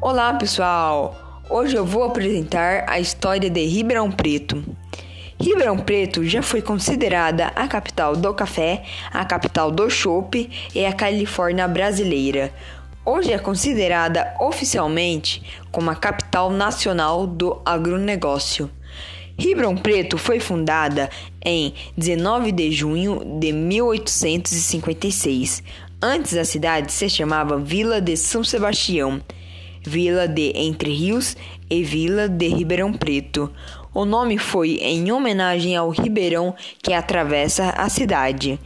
Olá 0.00 0.32
pessoal! 0.34 1.42
Hoje 1.50 1.74
eu 1.74 1.84
vou 1.84 2.04
apresentar 2.04 2.84
a 2.88 3.00
história 3.00 3.50
de 3.50 3.64
Ribeirão 3.64 4.12
Preto. 4.12 4.62
Ribeirão 5.40 5.76
Preto 5.76 6.24
já 6.24 6.40
foi 6.40 6.62
considerada 6.62 7.48
a 7.48 7.66
capital 7.66 8.14
do 8.14 8.32
café, 8.32 8.84
a 9.12 9.24
capital 9.24 9.72
do 9.72 9.90
chopp 9.90 10.48
e 10.72 10.86
a 10.86 10.92
Califórnia 10.92 11.66
brasileira. 11.66 12.54
Hoje 13.04 13.32
é 13.32 13.40
considerada 13.40 14.36
oficialmente 14.38 15.42
como 15.72 15.90
a 15.90 15.96
capital 15.96 16.48
nacional 16.48 17.26
do 17.26 17.60
agronegócio. 17.66 18.70
Ribeirão 19.36 19.76
Preto 19.76 20.16
foi 20.16 20.38
fundada 20.38 21.10
em 21.44 21.74
19 21.96 22.52
de 22.52 22.70
junho 22.70 23.40
de 23.40 23.52
1856. 23.52 25.60
Antes 26.00 26.36
a 26.36 26.44
cidade 26.44 26.92
se 26.92 27.10
chamava 27.10 27.58
Vila 27.58 28.00
de 28.00 28.16
São 28.16 28.44
Sebastião 28.44 29.20
Vila 29.88 30.28
de 30.28 30.52
Entre 30.54 30.92
Rios 30.92 31.34
e 31.70 31.82
Vila 31.82 32.28
de 32.28 32.46
Ribeirão 32.46 32.92
Preto. 32.92 33.50
O 33.94 34.04
nome 34.04 34.36
foi 34.36 34.72
em 34.82 35.10
homenagem 35.10 35.74
ao 35.76 35.88
ribeirão 35.88 36.54
que 36.82 36.92
atravessa 36.92 37.70
a 37.70 37.88
cidade, 37.88 38.60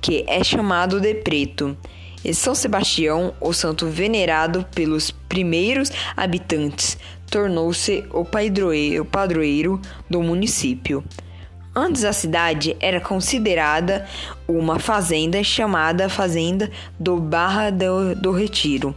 que 0.00 0.24
é 0.26 0.42
chamado 0.42 0.98
de 0.98 1.12
Preto. 1.16 1.76
E 2.24 2.32
São 2.32 2.54
Sebastião, 2.54 3.34
o 3.38 3.52
santo 3.52 3.86
venerado 3.86 4.64
pelos 4.74 5.10
primeiros 5.10 5.92
habitantes, 6.16 6.96
tornou-se 7.30 8.04
o 8.10 8.24
padroeiro 8.24 9.78
do 10.08 10.22
município. 10.22 11.04
Antes 11.74 12.02
a 12.04 12.14
cidade 12.14 12.76
era 12.80 13.00
considerada 13.00 14.06
uma 14.48 14.78
fazenda 14.78 15.42
chamada 15.44 16.08
Fazenda 16.08 16.70
do 16.98 17.18
Barra 17.18 17.70
do, 17.70 18.14
do 18.14 18.32
Retiro. 18.32 18.94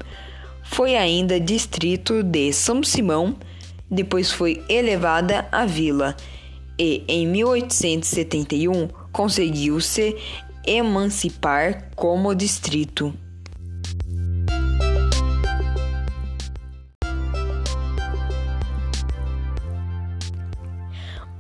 Foi 0.65 0.97
ainda 0.97 1.39
distrito 1.39 2.21
de 2.21 2.51
São 2.51 2.83
Simão, 2.83 3.37
depois 3.89 4.31
foi 4.31 4.61
elevada 4.67 5.47
a 5.51 5.65
vila 5.65 6.15
e 6.77 7.03
em 7.07 7.25
1871 7.27 8.89
conseguiu-se 9.11 10.17
emancipar 10.65 11.89
como 11.95 12.35
distrito. 12.35 13.13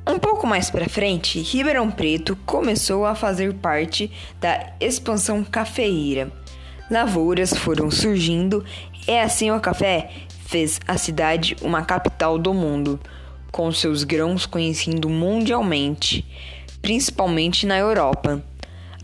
Um 0.07 0.19
pouco 0.19 0.47
mais 0.47 0.69
para 0.69 0.87
frente, 0.87 1.41
Ribeirão 1.41 1.89
Preto 1.91 2.37
começou 2.45 3.05
a 3.05 3.15
fazer 3.15 3.55
parte 3.55 4.09
da 4.39 4.73
expansão 4.79 5.43
cafeeira. 5.43 6.31
Lavouras 6.89 7.51
foram 7.51 7.89
surgindo 7.89 8.63
e 9.07 9.17
assim 9.17 9.51
o 9.51 9.59
café 9.59 10.09
fez 10.47 10.79
a 10.87 10.97
cidade 10.97 11.55
uma 11.61 11.83
capital 11.83 12.37
do 12.37 12.53
mundo, 12.53 12.99
com 13.51 13.71
seus 13.71 14.03
grãos 14.03 14.45
conhecido 14.45 15.09
mundialmente, 15.09 16.25
principalmente 16.81 17.65
na 17.65 17.77
Europa. 17.77 18.43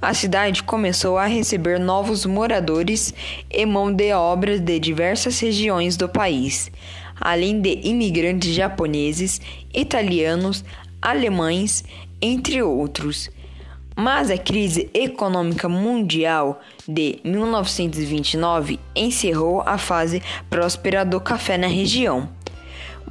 A 0.01 0.13
cidade 0.13 0.63
começou 0.63 1.17
a 1.17 1.27
receber 1.27 1.79
novos 1.79 2.25
moradores 2.25 3.13
e 3.49 3.65
mão 3.65 3.93
de 3.93 4.11
obra 4.13 4.57
de 4.57 4.79
diversas 4.79 5.39
regiões 5.39 5.95
do 5.95 6.09
país, 6.09 6.71
além 7.19 7.61
de 7.61 7.81
imigrantes 7.83 8.53
japoneses, 8.53 9.39
italianos, 9.71 10.65
alemães, 10.99 11.83
entre 12.19 12.63
outros. 12.63 13.29
Mas 13.95 14.31
a 14.31 14.37
crise 14.37 14.89
econômica 14.93 15.67
mundial 15.67 16.61
de 16.87 17.19
1929 17.23 18.79
encerrou 18.95 19.61
a 19.61 19.77
fase 19.77 20.23
próspera 20.49 21.03
do 21.03 21.19
café 21.19 21.57
na 21.57 21.67
região. 21.67 22.29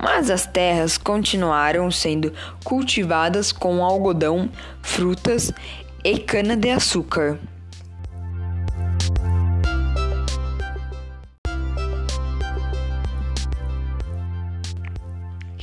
Mas 0.03 0.31
as 0.31 0.47
terras 0.47 0.97
continuaram 0.97 1.91
sendo 1.91 2.33
cultivadas 2.65 3.53
com 3.53 3.85
algodão, 3.85 4.49
frutas 4.83 5.53
e 6.03 6.19
cana-de-açúcar. 6.19 7.39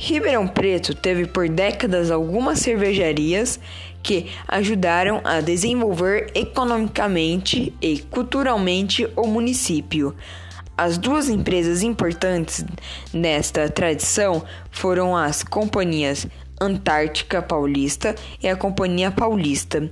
Ribeirão 0.08 0.48
Preto 0.48 0.94
teve 0.94 1.26
por 1.26 1.50
décadas 1.50 2.10
algumas 2.10 2.60
cervejarias 2.60 3.60
que 4.02 4.30
ajudaram 4.46 5.20
a 5.24 5.40
desenvolver 5.40 6.30
economicamente 6.34 7.74
e 7.80 7.98
culturalmente 7.98 9.08
o 9.16 9.26
município. 9.26 10.14
As 10.76 10.96
duas 10.96 11.28
empresas 11.28 11.82
importantes 11.82 12.64
nesta 13.12 13.68
tradição 13.68 14.44
foram 14.70 15.16
as 15.16 15.42
companhias 15.42 16.26
Antártica 16.60 17.40
Paulista 17.40 18.14
e 18.42 18.48
a 18.48 18.56
Companhia 18.56 19.10
Paulista, 19.10 19.90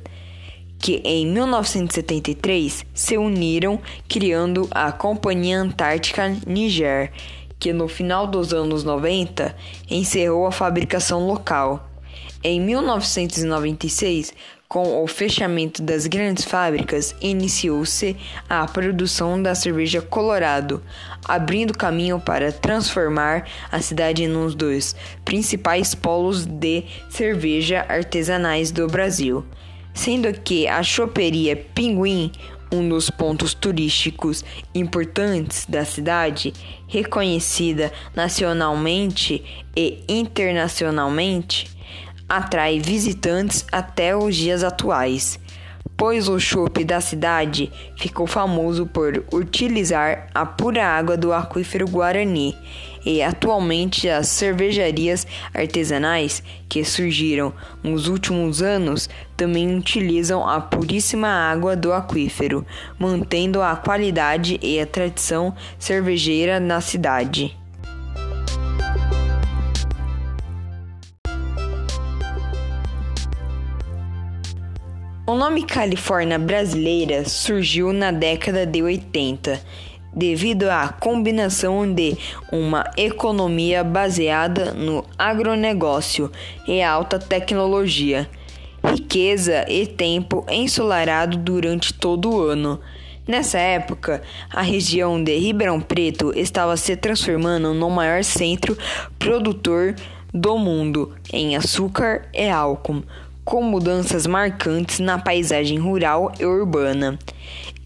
que 0.78 1.00
em 1.04 1.26
1973 1.26 2.84
se 2.92 3.16
uniram 3.16 3.80
criando 4.08 4.68
a 4.70 4.92
Companhia 4.92 5.60
Antártica 5.60 6.28
Niger, 6.46 7.12
que 7.58 7.72
no 7.72 7.88
final 7.88 8.26
dos 8.26 8.52
anos 8.52 8.84
90 8.84 9.56
encerrou 9.90 10.46
a 10.46 10.52
fabricação 10.52 11.26
local. 11.26 11.88
Em 12.48 12.60
1996, 12.60 14.32
com 14.68 15.02
o 15.02 15.06
fechamento 15.08 15.82
das 15.82 16.06
grandes 16.06 16.44
fábricas, 16.44 17.12
iniciou-se 17.20 18.16
a 18.48 18.64
produção 18.68 19.42
da 19.42 19.52
cerveja 19.52 20.00
Colorado, 20.00 20.80
abrindo 21.24 21.76
caminho 21.76 22.20
para 22.20 22.52
transformar 22.52 23.48
a 23.72 23.80
cidade 23.80 24.22
em 24.22 24.36
um 24.36 24.48
dos 24.48 24.94
principais 25.24 25.92
polos 25.92 26.46
de 26.46 26.84
cerveja 27.10 27.84
artesanais 27.88 28.70
do 28.70 28.86
Brasil. 28.86 29.44
Sendo 29.92 30.32
que 30.32 30.68
a 30.68 30.84
choperia 30.84 31.56
Pinguim, 31.56 32.30
um 32.70 32.88
dos 32.88 33.10
pontos 33.10 33.54
turísticos 33.54 34.44
importantes 34.72 35.66
da 35.68 35.84
cidade, 35.84 36.52
reconhecida 36.86 37.92
nacionalmente 38.14 39.42
e 39.76 40.04
internacionalmente, 40.08 41.74
atrai 42.28 42.80
visitantes 42.80 43.64
até 43.70 44.16
os 44.16 44.34
dias 44.34 44.64
atuais, 44.64 45.38
pois 45.96 46.28
o 46.28 46.38
chopp 46.38 46.84
da 46.84 47.00
cidade 47.00 47.72
ficou 47.96 48.26
famoso 48.26 48.86
por 48.86 49.24
utilizar 49.32 50.28
a 50.34 50.44
pura 50.44 50.84
água 50.84 51.16
do 51.16 51.32
aquífero 51.32 51.88
Guarani 51.88 52.54
e 53.04 53.22
atualmente 53.22 54.08
as 54.08 54.26
cervejarias 54.26 55.26
artesanais 55.54 56.42
que 56.68 56.84
surgiram 56.84 57.54
nos 57.82 58.08
últimos 58.08 58.60
anos 58.60 59.08
também 59.36 59.76
utilizam 59.76 60.46
a 60.46 60.60
puríssima 60.60 61.28
água 61.28 61.76
do 61.76 61.92
aquífero, 61.92 62.66
mantendo 62.98 63.62
a 63.62 63.76
qualidade 63.76 64.58
e 64.60 64.80
a 64.80 64.86
tradição 64.86 65.54
cervejeira 65.78 66.58
na 66.58 66.80
cidade. 66.80 67.56
O 75.28 75.34
nome 75.34 75.64
Califórnia 75.64 76.38
brasileira 76.38 77.28
surgiu 77.28 77.92
na 77.92 78.12
década 78.12 78.64
de 78.64 78.80
80 78.80 79.60
devido 80.14 80.70
à 80.70 80.88
combinação 80.88 81.92
de 81.92 82.16
uma 82.52 82.88
economia 82.96 83.82
baseada 83.82 84.72
no 84.72 85.04
agronegócio 85.18 86.30
e 86.68 86.80
alta 86.80 87.18
tecnologia, 87.18 88.30
riqueza 88.84 89.68
e 89.68 89.84
tempo 89.84 90.46
ensolarado 90.48 91.36
durante 91.36 91.92
todo 91.92 92.30
o 92.30 92.40
ano. 92.42 92.80
Nessa 93.26 93.58
época, 93.58 94.22
a 94.48 94.62
região 94.62 95.20
de 95.20 95.36
Ribeirão 95.36 95.80
Preto 95.80 96.32
estava 96.36 96.76
se 96.76 96.94
transformando 96.94 97.74
no 97.74 97.90
maior 97.90 98.22
centro 98.22 98.78
produtor 99.18 99.96
do 100.32 100.56
mundo 100.56 101.16
em 101.32 101.56
açúcar 101.56 102.28
e 102.32 102.48
álcool 102.48 103.02
com 103.46 103.62
mudanças 103.62 104.26
marcantes 104.26 104.98
na 104.98 105.18
paisagem 105.18 105.78
rural 105.78 106.32
e 106.38 106.44
urbana, 106.44 107.16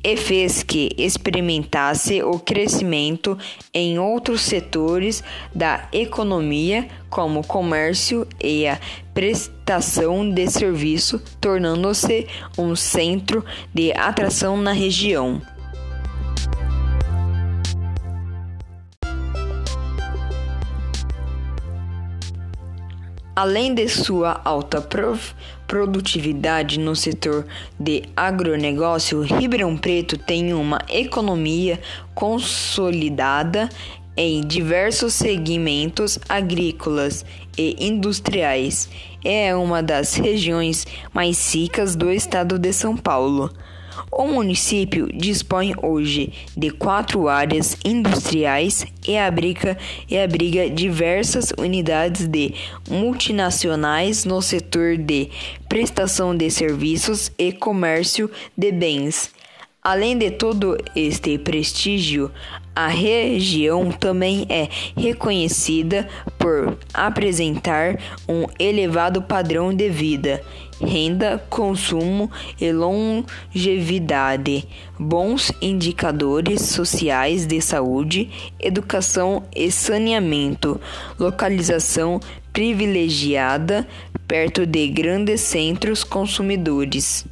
e 0.02 0.16
fez 0.16 0.62
que 0.62 0.88
experimentasse 0.96 2.22
o 2.22 2.38
crescimento 2.38 3.36
em 3.72 3.98
outros 3.98 4.40
setores 4.40 5.22
da 5.54 5.86
economia, 5.92 6.88
como 7.10 7.46
comércio 7.46 8.26
e 8.42 8.66
a 8.66 8.80
prestação 9.12 10.30
de 10.30 10.50
serviço, 10.50 11.20
tornando-se 11.38 12.26
um 12.56 12.74
centro 12.74 13.44
de 13.74 13.92
atração 13.92 14.56
na 14.56 14.72
região. 14.72 15.42
Além 23.34 23.74
de 23.74 23.88
sua 23.88 24.40
alta 24.44 24.84
produtividade 25.66 26.78
no 26.78 26.96
setor 26.96 27.46
de 27.78 28.02
agronegócio, 28.16 29.22
Ribeirão 29.22 29.76
Preto 29.76 30.18
tem 30.18 30.52
uma 30.52 30.80
economia 30.88 31.80
consolidada 32.14 33.68
em 34.16 34.40
diversos 34.40 35.14
segmentos 35.14 36.18
agrícolas 36.28 37.24
e 37.56 37.76
industriais. 37.78 38.88
É 39.24 39.54
uma 39.54 39.82
das 39.82 40.14
regiões 40.14 40.86
mais 41.14 41.54
ricas 41.54 41.94
do 41.94 42.10
estado 42.10 42.58
de 42.58 42.72
São 42.72 42.96
Paulo. 42.96 43.50
O 44.10 44.26
município 44.26 45.08
dispõe 45.12 45.74
hoje 45.82 46.32
de 46.56 46.70
quatro 46.70 47.28
áreas 47.28 47.76
industriais 47.84 48.86
e 49.06 49.16
abriga, 49.16 49.76
e 50.08 50.18
abriga 50.18 50.70
diversas 50.70 51.52
unidades 51.58 52.26
de 52.26 52.54
multinacionais 52.88 54.24
no 54.24 54.40
setor 54.40 54.96
de 54.96 55.30
prestação 55.68 56.36
de 56.36 56.50
serviços 56.50 57.30
e 57.38 57.52
comércio 57.52 58.30
de 58.56 58.72
bens. 58.72 59.30
Além 59.82 60.18
de 60.18 60.30
todo 60.30 60.76
este 60.94 61.38
prestígio, 61.38 62.30
a 62.74 62.86
região 62.88 63.90
também 63.90 64.46
é 64.48 64.68
reconhecida 64.96 66.08
por 66.38 66.78
apresentar 66.94 67.98
um 68.28 68.46
elevado 68.58 69.20
padrão 69.22 69.74
de 69.74 69.88
vida, 69.88 70.42
renda, 70.80 71.42
consumo 71.50 72.30
e 72.60 72.72
longevidade, 72.72 74.66
bons 74.98 75.52
indicadores 75.60 76.62
sociais 76.62 77.46
de 77.46 77.60
saúde, 77.60 78.30
educação 78.58 79.42
e 79.54 79.70
saneamento, 79.70 80.80
localização 81.18 82.20
privilegiada 82.52 83.86
perto 84.26 84.64
de 84.64 84.88
grandes 84.88 85.40
centros 85.40 86.02
consumidores. 86.04 87.26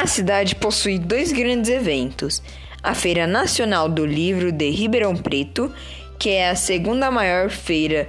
A 0.00 0.06
cidade 0.06 0.54
possui 0.54 0.98
dois 0.98 1.30
grandes 1.30 1.68
eventos: 1.68 2.42
a 2.82 2.94
Feira 2.94 3.26
Nacional 3.26 3.86
do 3.86 4.06
Livro 4.06 4.50
de 4.50 4.70
Ribeirão 4.70 5.14
Preto, 5.14 5.70
que 6.18 6.30
é 6.30 6.48
a 6.48 6.56
segunda 6.56 7.10
maior 7.10 7.50
feira 7.50 8.08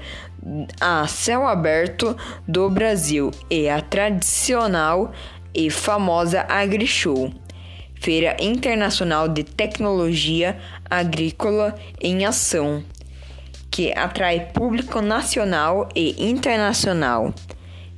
a 0.79 1.05
céu 1.05 1.45
aberto 1.45 2.15
do 2.47 2.69
Brasil, 2.69 3.29
e 3.49 3.67
a 3.67 3.81
tradicional 3.81 5.11
e 5.53 5.69
famosa 5.69 6.45
AgriShow, 6.47 7.29
Feira 7.95 8.37
Internacional 8.39 9.27
de 9.27 9.43
Tecnologia 9.43 10.57
Agrícola 10.89 11.75
em 11.99 12.23
Ação, 12.23 12.85
que 13.69 13.91
atrai 13.91 14.49
público 14.53 15.01
nacional 15.01 15.89
e 15.93 16.15
internacional. 16.25 17.33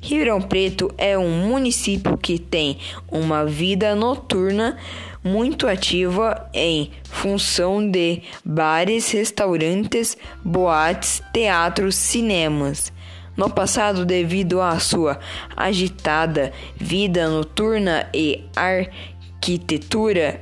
Ribeirão 0.03 0.41
Preto 0.41 0.93
é 0.97 1.17
um 1.17 1.29
município 1.47 2.17
que 2.17 2.37
tem 2.37 2.77
uma 3.09 3.45
vida 3.45 3.95
noturna 3.95 4.77
muito 5.23 5.65
ativa 5.65 6.49
em 6.53 6.91
função 7.05 7.89
de 7.89 8.21
bares, 8.43 9.09
restaurantes, 9.11 10.17
boates, 10.43 11.23
teatros, 11.31 11.95
cinemas. 11.95 12.91
No 13.37 13.49
passado, 13.49 14.05
devido 14.05 14.59
à 14.59 14.77
sua 14.77 15.19
agitada 15.55 16.51
vida 16.75 17.29
noturna 17.29 18.09
e 18.13 18.43
arquitetura 18.57 20.41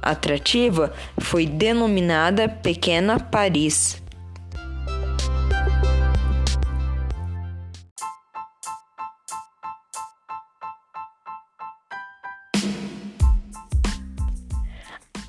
atrativa, 0.00 0.92
foi 1.18 1.44
denominada 1.44 2.48
Pequena 2.48 3.18
Paris. 3.18 4.01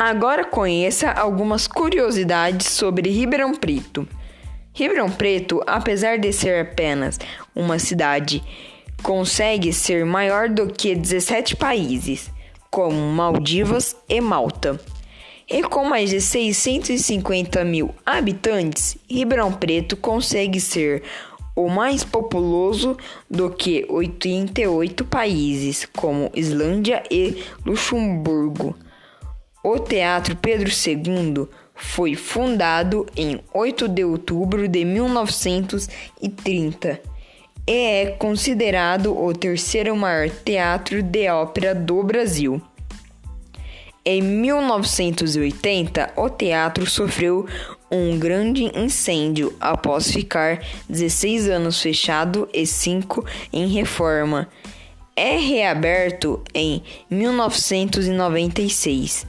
Agora 0.05 0.44
conheça 0.44 1.09
algumas 1.09 1.65
curiosidades 1.65 2.67
sobre 2.67 3.09
Ribeirão 3.09 3.55
Preto. 3.55 4.05
Ribeirão 4.73 5.09
Preto, 5.09 5.61
apesar 5.65 6.19
de 6.19 6.33
ser 6.33 6.59
apenas 6.59 7.17
uma 7.55 7.79
cidade, 7.79 8.44
consegue 9.01 9.71
ser 9.71 10.05
maior 10.05 10.50
do 10.50 10.67
que 10.67 10.94
17 10.94 11.55
países, 11.55 12.29
como 12.69 12.97
Maldivas 12.97 13.95
e 14.09 14.19
Malta. 14.19 14.77
E 15.50 15.63
com 15.63 15.85
mais 15.85 16.09
de 16.09 16.19
650 16.19 17.63
mil 17.63 17.95
habitantes, 18.05 18.97
Ribeirão 19.09 19.53
Preto 19.53 19.95
consegue 19.95 20.59
ser 20.59 21.01
o 21.55 21.69
mais 21.69 22.03
populoso 22.03 22.97
do 23.31 23.50
que 23.50 23.85
88 23.88 25.05
países, 25.05 25.88
como 25.95 26.29
Islândia 26.35 27.01
e 27.09 27.41
Luxemburgo. 27.65 28.75
O 29.63 29.80
Teatro 29.80 30.36
Pedro 30.36 30.69
II 30.69 31.48
foi 31.74 32.13
fundado 32.15 33.07
em 33.15 33.39
8 33.54 33.88
de 33.88 34.04
outubro 34.04 34.68
de 34.68 34.83
1930 34.83 37.00
e 37.65 37.71
é 37.71 38.07
considerado 38.07 39.18
o 39.18 39.33
terceiro 39.33 39.95
maior 39.95 40.30
teatro 40.30 41.01
de 41.01 41.30
ópera 41.30 41.74
do 41.74 42.04
Brasil. 42.04 42.62
Em 44.04 44.21
1980, 44.21 46.12
o 46.18 46.30
teatro 46.30 46.86
sofreu 46.86 47.48
um 47.89 48.19
grande 48.19 48.69
incêndio 48.77 49.56
após 49.62 50.12
ficar 50.12 50.62
16 50.89 51.48
anos 51.48 51.81
fechado 51.81 52.50
e 52.54 52.68
5 52.68 53.25
em 53.54 53.68
reforma 53.68 54.50
é 55.15 55.38
reaberto 55.38 56.42
em 56.54 56.83
1996 57.10 59.25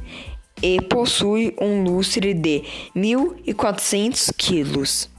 e 0.63 0.81
possui 0.81 1.55
um 1.61 1.83
lustre 1.85 2.33
de 2.33 2.63
1.400 2.97 4.33
quilos. 4.37 5.11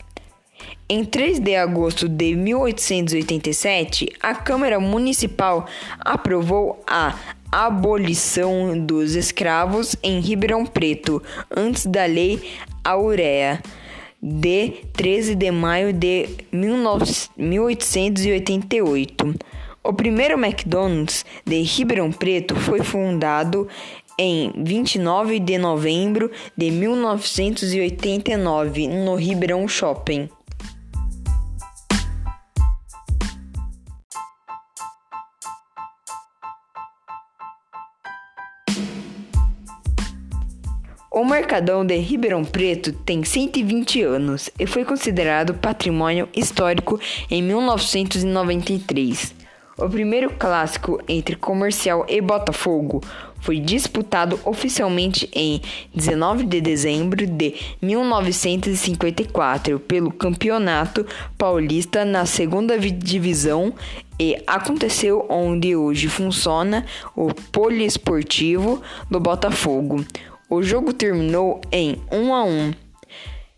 Em 0.88 1.04
3 1.04 1.40
de 1.40 1.56
agosto 1.56 2.08
de 2.08 2.36
1887, 2.36 4.08
a 4.22 4.36
Câmara 4.36 4.80
Municipal 4.80 5.66
aprovou 6.00 6.80
a 6.86 7.16
abolição 7.52 8.80
dos 8.80 9.16
escravos 9.16 9.96
em 10.04 10.20
Ribeirão 10.20 10.64
Preto, 10.66 11.24
antes 11.56 11.88
da 11.88 12.06
Lei 12.06 12.40
Aurea, 12.84 13.64
de 14.22 14.74
13 14.94 15.34
de 15.36 15.50
maio 15.52 15.94
de 15.94 16.30
1888. 16.52 19.36
O 19.86 19.94
primeiro 19.94 20.34
McDonald's 20.34 21.24
de 21.45 21.62
Ribeirão 21.62 22.12
Preto 22.12 22.56
foi 22.56 22.81
fundado 22.81 23.68
em 24.18 24.52
29 24.57 25.40
de 25.40 25.59
novembro 25.59 26.31
de 26.57 26.71
1989 26.71 28.88
no 28.88 29.14
Ribeirão 29.14 29.68
Shopping. 29.68 30.28
O 41.12 41.24
Mercadão 41.24 41.86
de 41.86 41.98
Ribeirão 41.98 42.44
Preto 42.44 42.92
tem 42.92 43.24
120 43.24 44.02
anos 44.02 44.50
e 44.59 44.66
foi 44.66 44.83
considerado 44.83 45.54
patrimônio 45.54 46.28
histórico 46.36 47.00
em 47.30 47.44
1993. 47.44 49.44
O 49.78 49.90
primeiro 49.90 50.30
clássico 50.30 51.02
entre 51.06 51.36
Comercial 51.36 52.06
e 52.08 52.22
Botafogo 52.22 53.02
foi 53.42 53.60
disputado 53.60 54.40
oficialmente 54.46 55.30
em 55.34 55.62
19 55.94 56.46
de 56.46 56.62
dezembro 56.62 57.28
de 57.28 57.56
1954 57.82 59.78
pelo 59.82 60.14
Campeonato 60.14 61.06
Paulista 61.38 62.06
na 62.06 62.26
segunda 62.26 62.80
divisão 62.80 63.74
e 64.18 64.42
aconteceu 64.48 65.26
onde 65.28 65.76
hoje 65.76 66.08
funciona 66.08 66.86
o 67.14 67.34
Poliesportivo 67.34 68.82
do 69.12 69.20
Botafogo. 69.20 70.06
O 70.50 70.64
jogo 70.64 70.94
terminou 70.94 71.60
em 71.70 72.02
1 72.10 72.34
a 72.34 72.46
1 72.46 72.86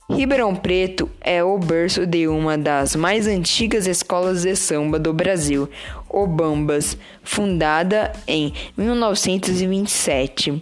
Ribeirão 0.10 0.56
Preto 0.56 1.10
é 1.20 1.44
o 1.44 1.58
berço 1.58 2.08
de 2.08 2.30
uma 2.30 2.58
das 2.58 2.96
mais 2.96 3.28
antigas 3.28 3.86
escolas 3.86 4.44
de 4.44 4.56
samba 4.56 4.98
do 4.98 5.12
Brasil, 5.12 5.70
o 6.10 6.26
Bambas, 6.28 6.98
fundada 7.24 8.12
em 8.28 8.54
1927. 8.78 10.62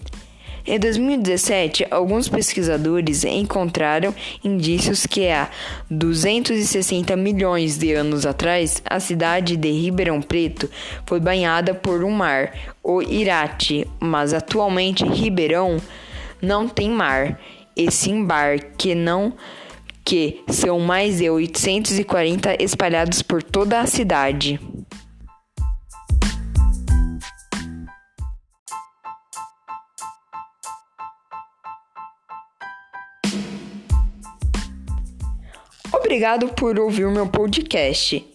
Em 0.67 0.79
2017, 0.79 1.85
alguns 1.91 2.27
pesquisadores 2.27 3.23
encontraram 3.23 4.15
indícios 4.43 5.05
que 5.05 5.27
há 5.27 5.47
260 5.91 7.15
milhões 7.15 7.77
de 7.77 7.93
anos 7.93 8.25
atrás, 8.25 8.81
a 8.83 8.99
cidade 8.99 9.55
de 9.57 9.69
Ribeirão 9.69 10.23
Preto 10.23 10.67
foi 11.05 11.19
banhada 11.19 11.75
por 11.75 12.03
um 12.03 12.09
mar, 12.09 12.51
o 12.83 12.99
Irati, 12.99 13.87
mas 13.99 14.33
atualmente 14.33 15.05
Ribeirão 15.05 15.77
não 16.41 16.67
tem 16.67 16.89
mar 16.89 17.39
esse 17.75 18.09
embarque 18.09 18.95
não 18.95 19.33
que 20.03 20.43
são 20.49 20.79
mais 20.79 21.17
de 21.17 21.29
840 21.29 22.61
espalhados 22.63 23.21
por 23.21 23.41
toda 23.41 23.79
a 23.79 23.87
cidade. 23.87 24.59
Obrigado 36.15 36.47
por 36.47 36.79
ouvir 36.79 37.03
o 37.03 37.11
meu 37.11 37.27
podcast 37.27 38.25